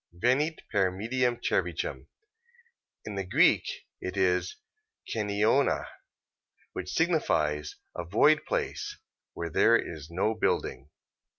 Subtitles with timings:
[0.13, 2.07] Venit per mediam cervicem.
[3.05, 4.55] In the Greek it is
[5.07, 5.85] keneona,
[6.73, 8.97] which signifies a void place,
[9.33, 10.89] where there is no building.